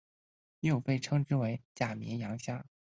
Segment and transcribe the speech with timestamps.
[0.61, 2.65] 又被称之为假绵羊虾。